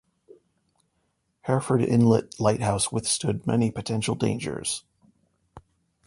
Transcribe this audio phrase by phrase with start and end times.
[1.41, 4.83] Hereford Inlet Lighthouse withstood many potential dangers.